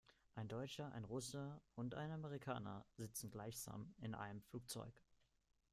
Ein 0.33 0.47
Deutscher, 0.47 0.91
ein 0.93 1.03
Russe 1.03 1.61
und 1.75 1.93
ein 1.93 2.09
Amerikaner 2.09 2.83
sitzen 2.97 3.29
gemeinsam 3.29 3.93
in 3.99 4.15
einem 4.15 4.41
Flugzeug. 4.41 4.99